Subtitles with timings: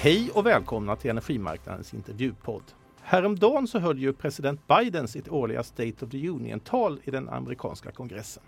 [0.00, 2.62] Hej och välkomna till Energimarknadens intervjupodd.
[3.02, 7.90] Häromdagen så höll ju president Biden sitt årliga State of the Union-tal i den amerikanska
[7.90, 8.42] kongressen.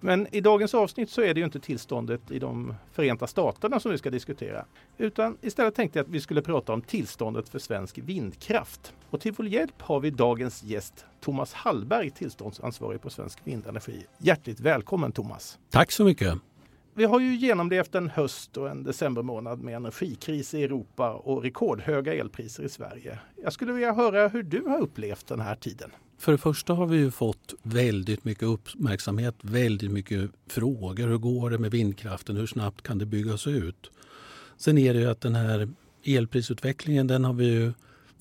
[0.00, 3.92] Men i dagens avsnitt så är det ju inte tillståndet i de Förenta Staterna som
[3.92, 4.64] vi ska diskutera.
[4.98, 8.94] Utan istället tänkte jag att vi skulle prata om tillståndet för svensk vindkraft.
[9.10, 14.06] Och till vår hjälp har vi dagens gäst Thomas Hallberg, tillståndsansvarig på Svensk Vindenergi.
[14.18, 15.58] Hjärtligt välkommen Thomas!
[15.70, 16.51] Tack så mycket!
[16.94, 22.14] Vi har ju genomlevt en höst och en decembermånad med energikris i Europa och rekordhöga
[22.14, 23.18] elpriser i Sverige.
[23.42, 25.90] Jag skulle vilja höra hur du har upplevt den här tiden.
[26.18, 31.08] För det första har vi ju fått väldigt mycket uppmärksamhet, väldigt mycket frågor.
[31.08, 32.36] Hur går det med vindkraften?
[32.36, 33.90] Hur snabbt kan det byggas ut?
[34.56, 35.68] Sen är det ju att den här
[36.04, 37.72] elprisutvecklingen den har vi ju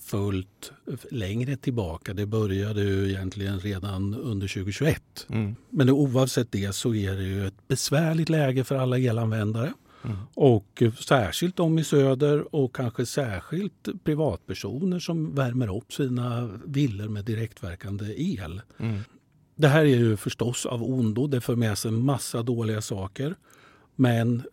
[0.02, 0.72] följt
[1.12, 2.14] längre tillbaka.
[2.14, 5.28] Det började ju egentligen redan under 2021.
[5.30, 5.56] Mm.
[5.70, 9.74] Men oavsett det så är det ju ett besvärligt läge för alla elanvändare.
[10.04, 10.18] Mm.
[10.34, 17.26] Och särskilt de i söder och kanske särskilt privatpersoner som värmer upp sina villor med
[17.26, 18.62] direktverkande el.
[18.78, 19.00] Mm.
[19.56, 21.28] Det här är ju förstås av ondo.
[21.28, 23.36] Det för med sig en massa dåliga saker.
[23.96, 24.44] Men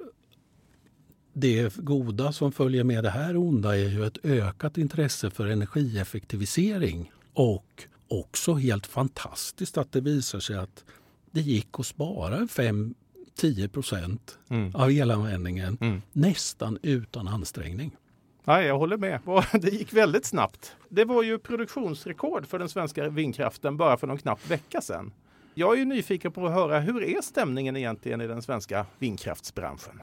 [1.40, 7.12] det goda som följer med det här onda är ju ett ökat intresse för energieffektivisering
[7.32, 10.84] och också helt fantastiskt att det visar sig att
[11.30, 14.74] det gick att spara 5-10 procent mm.
[14.74, 16.02] av elanvändningen mm.
[16.12, 17.96] nästan utan ansträngning.
[18.44, 19.20] Nej, jag håller med.
[19.52, 20.76] Det gick väldigt snabbt.
[20.88, 25.12] Det var ju produktionsrekord för den svenska vindkraften bara för någon knapp vecka sedan.
[25.54, 30.00] Jag är nyfiken på att höra hur är stämningen egentligen i den svenska vindkraftsbranschen?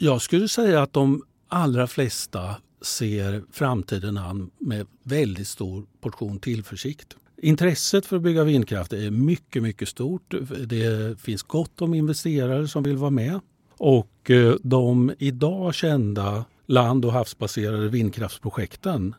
[0.00, 7.16] Jag skulle säga att de allra flesta ser framtiden an med väldigt stor portion tillförsikt.
[7.42, 10.34] Intresset för att bygga vindkraft är mycket, mycket stort.
[10.66, 13.40] Det finns gott om investerare som vill vara med.
[13.76, 19.14] Och eh, de idag kända land och havsbaserade vindkraftsprojekten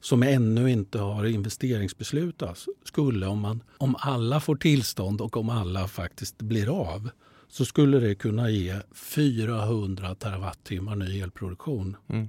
[0.00, 5.88] som ännu inte har investeringsbeslutats skulle om, man, om alla får tillstånd och om alla
[5.88, 7.10] faktiskt blir av
[7.50, 11.96] så skulle det kunna ge 400 terawattimmar ny elproduktion.
[12.08, 12.28] Mm.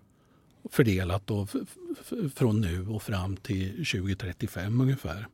[0.71, 1.47] Fördelat då
[2.35, 5.27] från nu och fram till 2035 ungefär.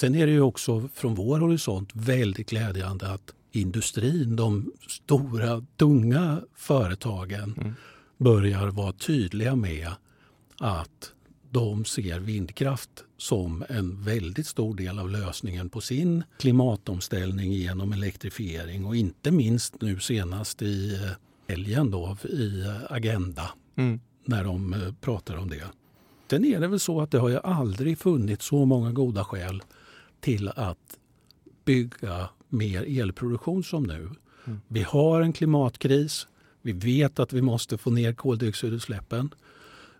[0.00, 6.40] Sen är det ju också från vår horisont väldigt glädjande att industrin, de stora, tunga
[6.54, 7.74] företagen mm.
[8.16, 9.88] börjar vara tydliga med
[10.58, 11.12] att
[11.50, 18.84] de ser vindkraft som en väldigt stor del av lösningen på sin klimatomställning genom elektrifiering
[18.84, 21.10] och inte minst nu senast i eh,
[21.48, 24.00] helgen då i Agenda mm.
[24.24, 25.64] när de eh, pratar om det.
[26.30, 29.62] Sen är det väl så att det har ju aldrig funnits så många goda skäl
[30.20, 30.98] till att
[31.64, 34.10] bygga mer elproduktion som nu.
[34.46, 34.60] Mm.
[34.68, 36.26] Vi har en klimatkris.
[36.62, 39.30] Vi vet att vi måste få ner koldioxidutsläppen.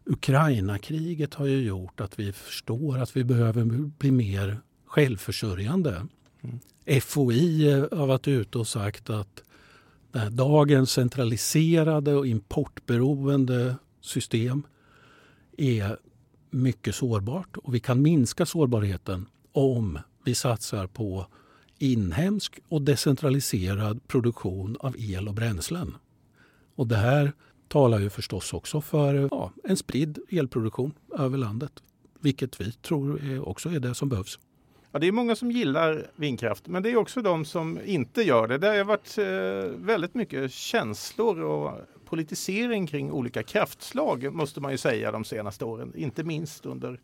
[0.09, 3.65] Ukraina-kriget har ju gjort att vi förstår att vi behöver
[3.99, 6.07] bli mer självförsörjande.
[6.41, 7.01] Mm.
[7.01, 9.43] FOI har varit ute och sagt att
[10.31, 14.63] dagens centraliserade och importberoende system
[15.57, 15.99] är
[16.51, 21.27] mycket sårbart och vi kan minska sårbarheten om vi satsar på
[21.79, 25.95] inhemsk och decentraliserad produktion av el och bränslen.
[26.75, 27.33] Och det här
[27.69, 31.73] talar ju förstås också för ja, en spridd elproduktion över landet.
[32.21, 34.39] Vilket vi tror också är det som behövs.
[34.93, 38.49] Ja, det är många som gillar vindkraft, men det är också de som inte gör
[38.49, 38.59] det.
[38.59, 41.73] Det har varit eh, väldigt mycket känslor och
[42.05, 45.93] politisering kring olika kraftslag måste man ju säga de senaste åren.
[45.97, 47.01] Inte minst under,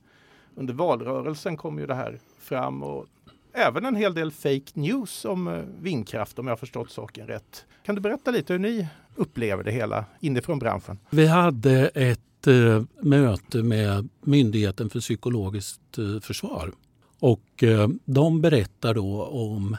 [0.54, 3.06] under valrörelsen kom ju det här fram och
[3.54, 7.64] även en hel del fake news om eh, vindkraft om jag förstått saken rätt.
[7.84, 10.98] Kan du berätta lite hur ni upplever det hela inifrån branschen?
[11.10, 16.72] Vi hade ett eh, möte med Myndigheten för psykologiskt eh, försvar
[17.18, 19.76] och eh, de berättar då om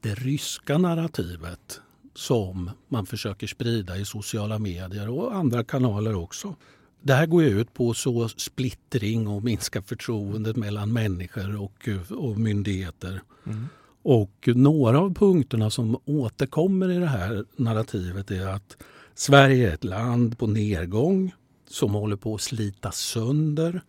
[0.00, 1.80] det ryska narrativet
[2.14, 6.54] som man försöker sprida i sociala medier och andra kanaler också.
[7.00, 13.22] Det här går ut på så splittring och minska förtroendet mellan människor och, och myndigheter.
[13.46, 13.66] Mm.
[14.02, 18.76] Och några av punkterna som återkommer i det här narrativet är att
[19.14, 21.34] Sverige är ett land på nedgång
[21.68, 23.80] som håller på att slitas sönder.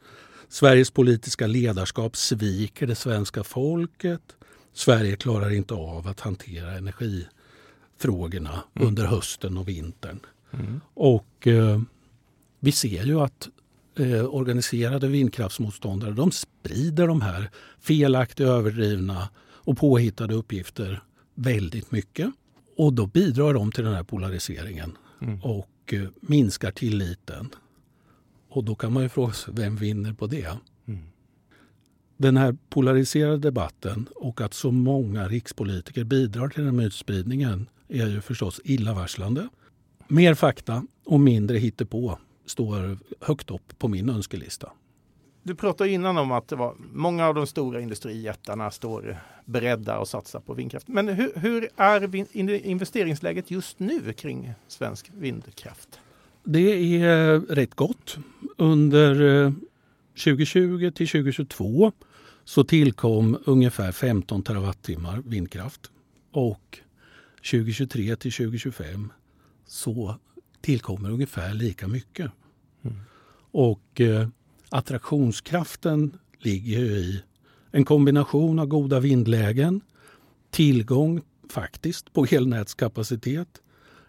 [0.49, 4.21] Sveriges politiska ledarskap sviker det svenska folket.
[4.73, 8.87] Sverige klarar inte av att hantera energifrågorna mm.
[8.87, 10.19] under hösten och vintern.
[10.51, 10.81] Mm.
[10.93, 11.81] Och eh,
[12.59, 13.49] vi ser ju att
[13.95, 21.03] eh, organiserade vindkraftsmotståndare de sprider de här felaktiga, överdrivna och påhittade uppgifter
[21.35, 22.31] väldigt mycket.
[22.77, 25.41] Och då bidrar de till den här polariseringen mm.
[25.41, 27.49] och eh, minskar tilliten.
[28.49, 30.57] Och då kan man ju fråga sig, vem vinner på det?
[30.87, 31.03] Mm.
[32.17, 38.21] Den här polariserade debatten och att så många rikspolitiker bidrar till den mytspridningen är ju
[38.21, 39.49] förstås illavarslande.
[40.07, 42.19] Mer fakta och mindre hittepå
[42.49, 44.71] står högt upp på min önskelista.
[45.43, 50.39] Du pratade innan om att var många av de stora industrijättarna står beredda att satsa
[50.39, 50.87] på vindkraft.
[50.87, 52.15] Men hur, hur är
[52.65, 55.99] investeringsläget just nu kring svensk vindkraft?
[56.43, 58.17] Det är rätt gott.
[58.57, 59.53] Under
[60.23, 61.91] 2020 eh, till 2022
[62.43, 65.91] så tillkom ungefär 15 terawattimmar vindkraft.
[66.31, 66.79] Och
[67.51, 69.11] 2023 till 2025
[69.67, 70.15] så
[70.61, 72.31] tillkommer ungefär lika mycket.
[72.81, 72.97] Mm.
[73.51, 74.27] Och eh,
[74.69, 77.23] attraktionskraften ligger i
[77.71, 79.81] en kombination av goda vindlägen,
[80.51, 83.61] tillgång faktiskt på elnätskapacitet,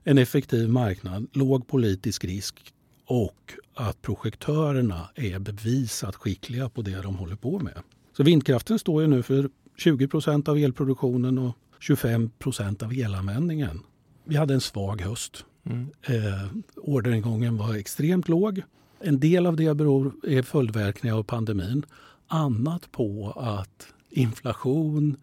[0.05, 2.75] en effektiv marknad, låg politisk risk
[3.06, 7.82] och att projektörerna är bevisat skickliga på det de håller på med.
[8.17, 13.81] Så vindkraften står ju nu för 20 procent av elproduktionen och 25 procent av elanvändningen.
[14.25, 15.44] Vi hade en svag höst.
[15.65, 15.91] Mm.
[16.03, 16.47] Eh,
[16.77, 18.62] orderingången var extremt låg.
[19.01, 21.87] En del av det beror, är följdverkningar av pandemin.
[22.27, 25.17] Annat på att inflation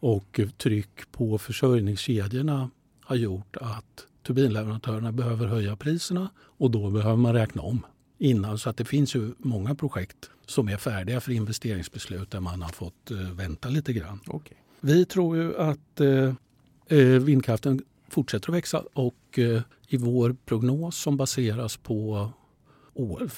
[0.00, 2.70] och tryck på försörjningskedjorna
[3.00, 7.86] har gjort att turbinleverantörerna behöver höja priserna och då behöver man räkna om
[8.18, 8.58] innan.
[8.58, 12.68] Så att det finns ju många projekt som är färdiga för investeringsbeslut där man har
[12.68, 14.20] fått uh, vänta lite grann.
[14.26, 14.56] Okay.
[14.80, 17.82] Vi tror ju att uh, vindkraften
[18.12, 22.30] fortsätter att växa och eh, i vår prognos som baseras på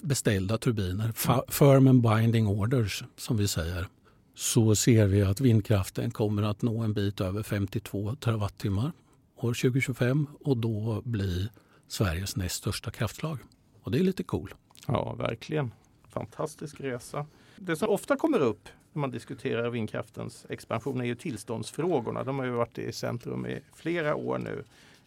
[0.03, 1.12] beställda turbiner,
[1.53, 3.88] firm and binding orders som vi säger,
[4.35, 8.93] så ser vi att vindkraften kommer att nå en bit över 52 terawattimmar
[9.37, 11.49] år 2025 och då bli
[11.88, 13.38] Sveriges näst största kraftslag.
[13.82, 14.55] Och det är lite cool.
[14.87, 15.71] Ja, verkligen.
[16.09, 17.26] Fantastisk resa.
[17.56, 22.25] Det som ofta kommer upp när man diskuterar vindkraftens expansion är ju tillståndsfrågorna.
[22.25, 24.64] De har ju varit i centrum i flera år nu.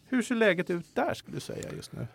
[0.08, 2.06] Hur ser läget ut där skulle du säga just nu?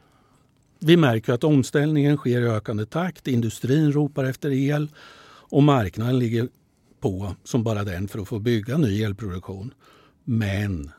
[0.79, 3.27] Vi märker att omställningen sker i ökande takt.
[3.27, 4.89] Industrin ropar efter el
[5.25, 6.49] och marknaden ligger
[6.99, 9.73] på som bara den för att få bygga ny elproduktion.
[10.23, 10.91] Men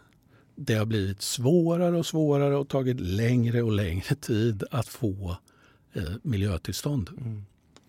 [0.56, 5.37] det har blivit svårare och svårare och tagit längre och längre tid att få
[5.93, 7.11] eh, miljötillstånd.
[7.19, 7.43] Mm.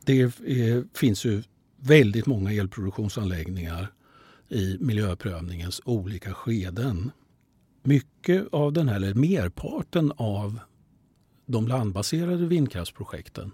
[0.06, 1.44] Det är, finns ju
[1.86, 3.92] väldigt många elproduktionsanläggningar
[4.50, 7.12] i miljöprövningens olika skeden.
[7.84, 10.60] Mycket av den här, eller merparten av
[11.46, 13.52] de landbaserade vindkraftsprojekten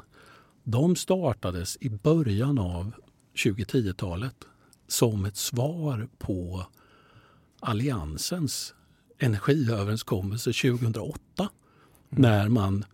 [0.64, 2.92] de startades i början av
[3.36, 4.36] 2010-talet
[4.88, 6.66] som ett svar på
[7.60, 8.74] Alliansens
[9.20, 11.52] energiöverenskommelse 2008 mm.
[12.10, 12.86] när man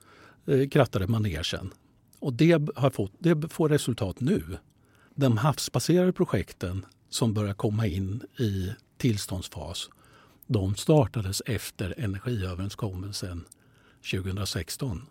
[0.48, 1.74] eh, krattade manegen.
[2.19, 4.57] Och det, har fått, det får resultat nu.
[5.19, 9.90] De havsbaserade projekten som börjar komma in i tillståndsfas
[10.48, 13.46] de startades efter energiöverenskommelsen
[14.12, 15.02] 2016.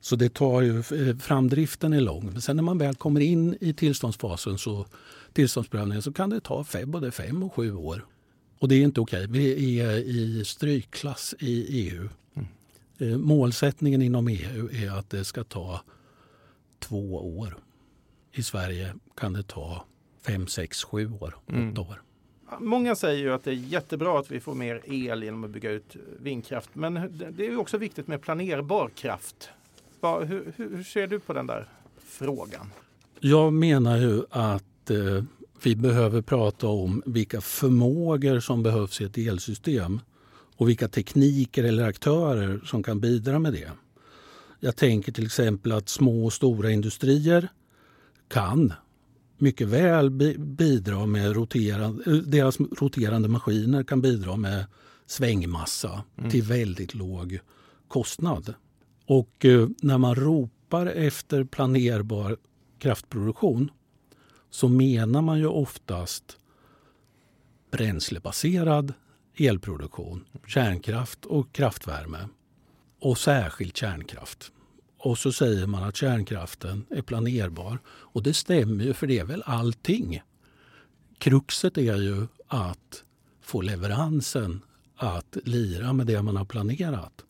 [0.00, 2.32] Så det tar ju, eh, framdriften är lång.
[2.32, 4.86] Men sen när man väl kommer in i tillståndsfasen, så,
[5.32, 8.06] tillståndsprövningen, så kan det ta fem, både fem och sju år.
[8.58, 9.26] Och det är inte okej.
[9.26, 12.08] Vi är i strykklass i EU.
[12.34, 12.48] Mm.
[12.98, 15.82] Eh, målsättningen inom EU är att det ska ta
[16.78, 17.58] två år.
[18.38, 19.84] I Sverige kan det ta
[20.26, 21.72] fem, sex, sju år, mm.
[21.72, 22.02] åtta år.
[22.60, 25.70] Många säger ju att det är jättebra att vi får mer el genom att bygga
[25.70, 26.70] ut vindkraft.
[26.72, 26.94] Men
[27.36, 29.48] det är också viktigt med planerbar kraft.
[30.02, 32.70] Hur, hur ser du på den där frågan?
[33.20, 35.24] Jag menar ju att eh,
[35.62, 40.00] vi behöver prata om vilka förmågor som behövs i ett elsystem
[40.56, 43.70] och vilka tekniker eller aktörer som kan bidra med det.
[44.60, 47.48] Jag tänker till exempel att små och stora industrier
[48.28, 48.72] kan
[49.38, 54.66] mycket väl bidra med roterande, deras roterande maskiner kan bidra med
[55.06, 56.30] svängmassa mm.
[56.30, 57.38] till väldigt låg
[57.88, 58.54] kostnad.
[59.06, 62.36] Och eh, när man ropar efter planerbar
[62.78, 63.70] kraftproduktion
[64.50, 66.38] så menar man ju oftast
[67.70, 68.94] bränslebaserad
[69.36, 72.28] elproduktion, kärnkraft och kraftvärme
[73.00, 74.52] och särskilt kärnkraft.
[75.06, 77.78] Och så säger man att kärnkraften är planerbar.
[77.86, 80.22] Och det stämmer ju, för det är väl allting.
[81.18, 83.04] Kruxet är ju att
[83.40, 84.60] få leveransen
[84.96, 87.24] att lira med det man har planerat.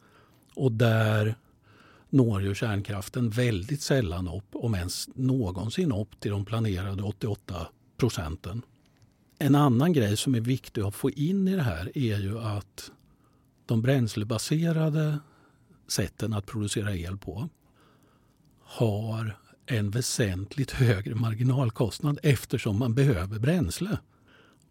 [0.54, 1.37] Och där
[2.11, 8.62] når ju kärnkraften väldigt sällan upp, om ens någonsin upp till de planerade 88 procenten.
[9.38, 12.90] En annan grej som är viktig att få in i det här är ju att
[13.66, 15.18] de bränslebaserade
[15.88, 17.49] sätten att producera el på
[18.67, 23.99] har en väsentligt högre marginalkostnad eftersom man behöver bränsle.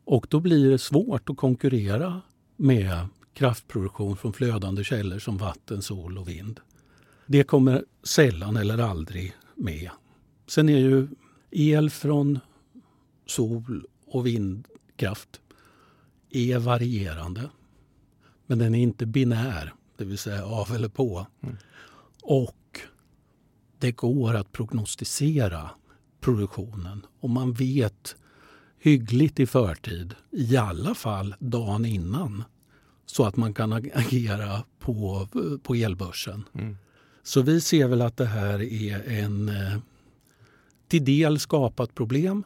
[0.05, 2.21] Och då blir det svårt att konkurrera
[2.55, 6.59] med kraftproduktion från flödande källor som vatten, sol och vind.
[7.25, 9.89] Det kommer sällan eller aldrig med.
[10.47, 11.07] Sen är ju
[11.51, 12.39] el från
[13.25, 15.41] sol och vindkraft
[16.29, 17.49] är varierande.
[18.45, 21.27] Men den är inte binär, det vill säga av eller på.
[21.41, 21.55] Mm.
[22.21, 22.55] Och
[23.85, 25.69] det går att prognostisera
[26.21, 28.15] produktionen och man vet
[28.79, 32.43] hyggligt i förtid, i alla fall dagen innan
[33.05, 35.27] så att man kan agera på,
[35.63, 36.43] på elbörsen.
[36.53, 36.77] Mm.
[37.23, 39.77] Så vi ser väl att det här är en eh,
[40.87, 42.43] till del skapat problem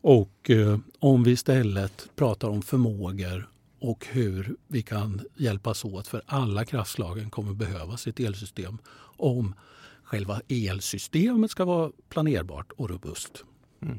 [0.00, 3.48] och eh, om vi istället pratar om förmågor
[3.80, 8.78] och hur vi kan hjälpas åt för alla kraftslagen kommer behövas i ett elsystem
[9.16, 9.54] om
[10.04, 13.44] själva elsystemet ska vara planerbart och robust.
[13.82, 13.98] Mm.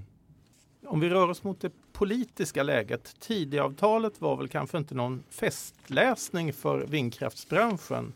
[0.88, 3.15] Om vi rör oss mot det politiska läget.
[3.19, 8.13] Tidöavtalet var väl kanske inte någon festläsning för vindkraftsbranschen.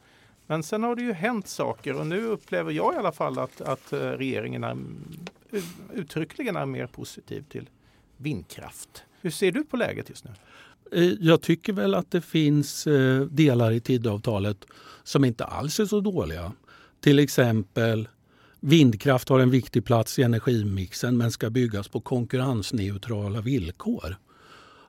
[0.47, 3.61] Men sen har det ju hänt saker och nu upplever jag i alla fall att,
[3.61, 4.77] att eh, regeringen är,
[5.93, 7.69] uttryckligen är mer positiv till
[8.17, 9.03] vindkraft.
[9.21, 10.31] Hur ser du på läget just nu?
[10.91, 14.65] Eh, jag tycker väl att det finns eh, delar i Tidöavtalet
[15.03, 16.51] som inte alls är så dåliga.
[16.99, 18.07] Till exempel
[18.59, 24.15] Vindkraft har en viktig plats i energimixen men ska byggas på konkurrensneutrala villkor.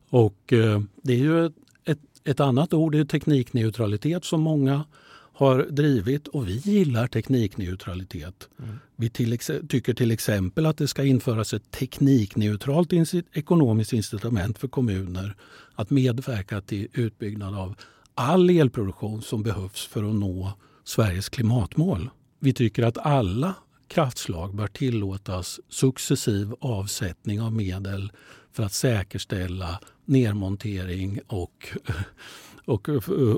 [0.09, 1.52] Och eh, det är ju ett,
[1.85, 4.85] ett, ett annat ord, är teknikneutralitet som många
[5.33, 8.49] har drivit och vi gillar teknikneutralitet.
[8.59, 8.79] Mm.
[8.97, 9.38] Vi till,
[9.69, 12.93] tycker till exempel att det ska införas ett teknikneutralt
[13.33, 15.37] ekonomiskt incitament för kommuner
[15.75, 17.75] att medverka till utbyggnad av
[18.14, 20.52] all elproduktion som behövs för att nå
[20.90, 22.11] Sveriges klimatmål.
[22.38, 23.54] Vi tycker att alla
[23.88, 28.12] kraftslag bör tillåtas successiv avsättning av medel
[28.52, 31.68] för att säkerställa nedmontering och,
[32.64, 32.88] och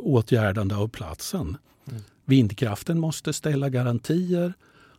[0.02, 1.56] åtgärdande av platsen.
[1.90, 2.02] Mm.
[2.24, 4.54] Vindkraften måste ställa garantier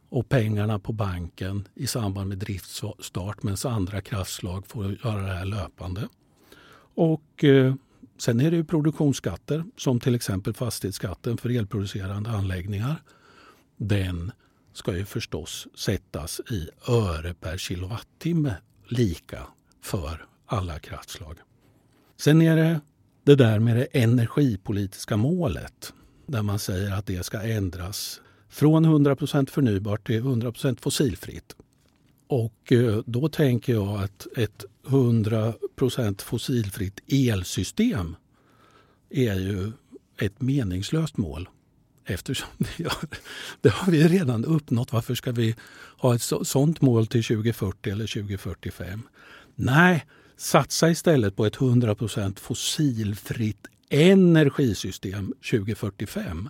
[0.10, 5.46] och pengarna på banken i samband med driftstart medan andra kraftslag får göra det här
[5.46, 6.08] löpande.
[6.96, 7.76] Och eh,
[8.24, 12.96] sen är det ju produktionsskatter som till exempel fastighetsskatten för elproducerande anläggningar.
[13.78, 14.32] Den
[14.74, 18.56] ska ju förstås sättas i öre per kilowattimme
[18.88, 19.48] lika
[19.82, 21.38] för alla kraftslag.
[22.18, 22.82] Sen är det
[23.24, 25.94] det där med det energipolitiska målet
[26.28, 31.56] där man säger att det ska ändras från 100% förnybart till 100% fossilfritt.
[32.28, 38.16] Och eh, då tänker jag att ett 100% fossilfritt elsystem
[39.10, 39.72] är ju
[40.18, 41.50] ett meningslöst mål
[42.06, 42.90] eftersom det,
[43.62, 44.94] det har vi redan uppnått.
[44.94, 45.56] Varför ska vi
[45.98, 49.02] ha ett sådant mål till 2040 eller 2045?
[49.56, 50.06] Nej,
[50.38, 56.50] satsa istället på ett 100% fossilfritt energisystem 2045.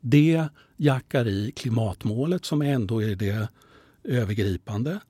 [0.00, 0.44] Det
[0.76, 3.48] jackar i klimatmålet som ändå är det
[4.04, 5.00] övergripande.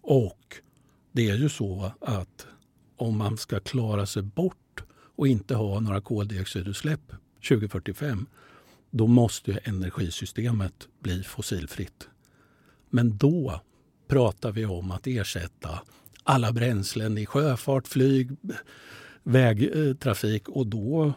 [0.00, 0.56] Och
[1.12, 2.46] det är ju så att
[2.96, 4.82] om man ska klara sig bort
[5.16, 7.12] och inte ha några koldioxidutsläpp
[7.48, 8.26] 2045
[8.90, 12.08] då måste energisystemet bli fossilfritt.
[12.90, 13.60] Men då
[14.08, 15.82] pratar vi om att ersätta
[16.22, 18.30] alla bränslen i sjöfart, flyg,
[19.22, 21.12] vägtrafik eh, och då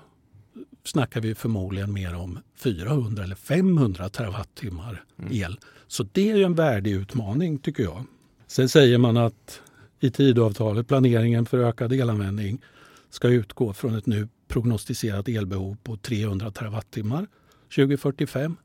[0.83, 5.31] snackar vi förmodligen mer om 400 eller 500 terawattimmar mm.
[5.33, 5.59] el.
[5.87, 8.05] Så det är en värdig utmaning tycker jag.
[8.47, 9.61] Sen säger man att
[9.99, 12.61] i Tidöavtalet planeringen för ökad elanvändning
[13.09, 17.27] ska utgå från ett nu prognostiserat elbehov på 300 terawattimmar
[17.75, 18.55] 2045.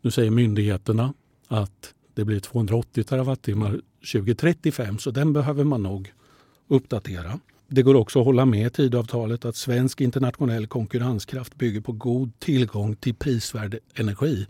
[0.00, 1.14] Nu säger myndigheterna
[1.48, 3.80] att det blir 280 terawattimmar
[4.12, 6.12] 2035 så den behöver man nog
[6.68, 7.40] uppdatera.
[7.74, 12.38] Det går också att hålla med i Tidöavtalet att svensk internationell konkurrenskraft bygger på god
[12.38, 14.46] tillgång till prisvärd energi.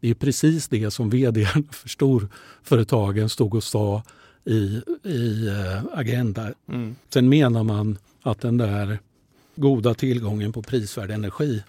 [0.00, 4.02] Det är precis det som vd för storföretagen stod och sa
[4.44, 6.52] i, i eh, Agenda.
[6.68, 6.96] Mm.
[7.08, 8.98] Sen menar man att den där
[9.56, 11.62] goda tillgången på prisvärd energi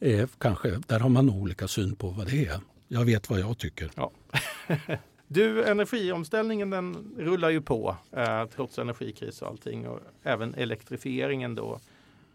[0.00, 2.60] är kanske, där har man olika syn på vad det är.
[2.88, 3.90] Jag vet vad jag tycker.
[3.94, 4.10] Ja.
[5.32, 11.80] Du, energiomställningen den rullar ju på eh, trots energikris och allting och även elektrifieringen då.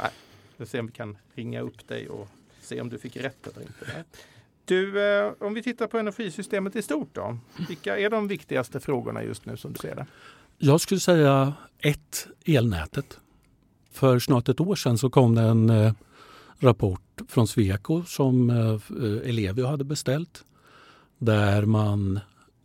[0.00, 0.10] Nej,
[0.56, 2.28] vi se om vi kan ringa upp dig och
[2.60, 4.04] se om du fick rätt eller inte.
[4.64, 7.38] Du, eh, om vi tittar på energisystemet i stort då.
[7.68, 10.06] Vilka är de viktigaste frågorna just nu som du ser det?
[10.58, 13.18] Jag skulle säga ett, elnätet.
[13.92, 15.92] För snart ett år sedan så kom det en eh,
[16.58, 20.44] rapport från Sweco som eh, Ellevio hade beställt.
[21.18, 22.20] Där man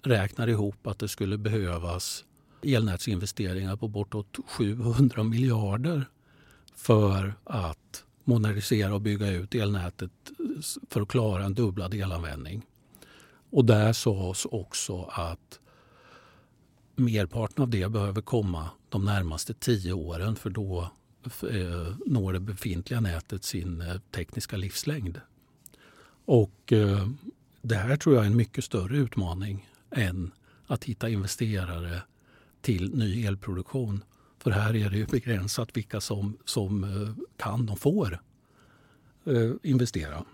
[0.07, 2.25] räknar ihop att det skulle behövas
[2.61, 6.05] elnätsinvesteringar på bortåt 700 miljarder
[6.75, 10.11] för att modernisera och bygga ut elnätet
[10.89, 12.61] för att klara en dubblad elanvändning.
[13.49, 15.59] Och där sades också att
[16.95, 20.91] merparten av det behöver komma de närmaste tio åren för då
[21.51, 25.21] eh, når det befintliga nätet sin eh, tekniska livslängd.
[26.25, 27.07] Och eh,
[27.61, 30.31] det här tror jag är en mycket större utmaning än
[30.67, 32.01] att hitta investerare
[32.61, 34.03] till ny elproduktion.
[34.39, 38.21] För här är det ju begränsat vilka som, som eh, kan och får
[39.25, 40.25] eh, investera.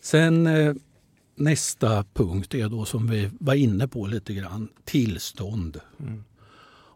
[0.00, 0.74] Sen eh,
[1.34, 5.80] nästa punkt är då som vi var inne på lite grann, tillstånd.
[5.98, 6.24] Mm.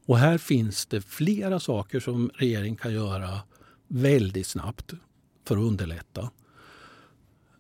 [0.07, 3.41] Och här finns det flera saker som regeringen kan göra
[3.89, 4.93] väldigt snabbt
[5.45, 6.31] för att underlätta.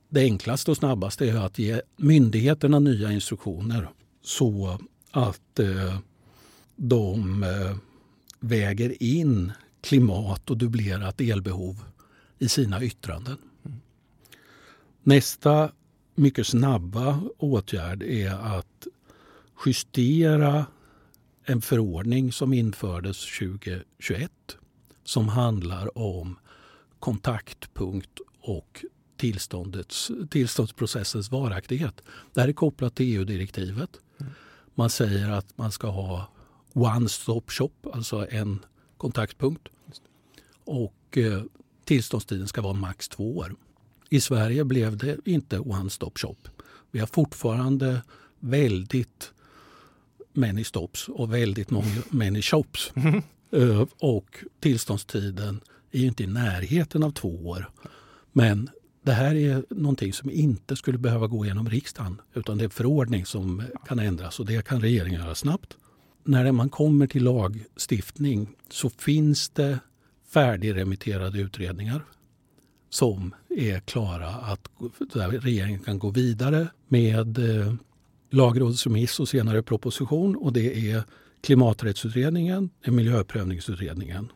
[0.08, 3.88] Det enklaste och snabbaste är att ge myndigheterna nya instruktioner
[4.26, 4.78] så
[5.10, 5.98] att eh,
[6.76, 7.76] de eh,
[8.40, 11.84] väger in klimat och dubblerat elbehov
[12.38, 13.36] i sina yttranden.
[13.64, 13.80] Mm.
[15.02, 15.72] Nästa
[16.14, 18.86] mycket snabba åtgärd är att
[19.66, 20.66] justera
[21.44, 24.30] en förordning som infördes 2021
[25.04, 26.38] som handlar om
[26.98, 28.84] kontaktpunkt och
[30.30, 32.02] tillståndsprocessens varaktighet.
[32.34, 33.90] Det här är kopplat till EU-direktivet.
[34.74, 36.28] Man säger att man ska ha
[36.72, 38.64] one stop shop, alltså en
[38.96, 39.68] kontaktpunkt.
[40.64, 41.42] Och eh,
[41.84, 43.54] tillståndstiden ska vara max två år.
[44.10, 46.36] I Sverige blev det inte one stop shop.
[46.90, 48.02] Vi har fortfarande
[48.40, 49.32] väldigt
[50.32, 52.92] many stops och väldigt många many shops.
[52.94, 53.22] Mm.
[53.54, 55.60] Uh, och tillståndstiden
[55.92, 57.70] är inte i närheten av två år.
[58.32, 58.70] Men
[59.06, 63.26] det här är någonting som inte skulle behöva gå genom riksdagen utan det är förordning
[63.26, 65.76] som kan ändras och det kan regeringen göra snabbt.
[66.24, 69.78] När man kommer till lagstiftning så finns det
[70.28, 72.04] färdigremitterade utredningar
[72.90, 74.68] som är klara att
[75.14, 77.74] regeringen kan gå vidare med eh,
[78.30, 81.02] lagrådsremiss och senare proposition och det är
[81.40, 84.32] klimaträttsutredningen, är miljöprövningsutredningen.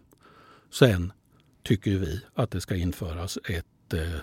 [0.72, 1.12] Sen
[1.62, 4.20] tycker vi att det ska införas ett eh,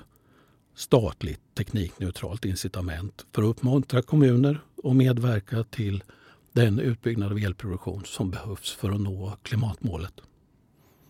[0.77, 6.03] statligt teknikneutralt incitament för att uppmuntra kommuner och medverka till
[6.51, 10.13] den utbyggnad av elproduktion som behövs för att nå klimatmålet.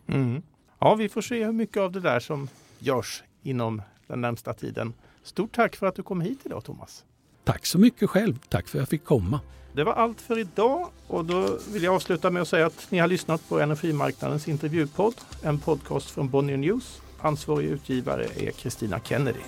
[0.08, 0.41] Mm.
[0.80, 2.49] Ja, vi får se hur mycket av det där som
[2.80, 4.93] görs inom den närmsta tiden.
[5.23, 7.06] Stort tack för att du kom hit idag Thomas.
[7.43, 8.39] Tack så mycket själv.
[8.49, 9.39] Tack för att jag fick komma.
[9.73, 12.97] Det var allt för idag och då vill jag avsluta med att säga att ni
[12.97, 17.01] har lyssnat på Energimarknadens intervjupodd, en podcast från Bonnier News.
[17.21, 19.39] Ansvarig utgivare är Kristina Kennedy.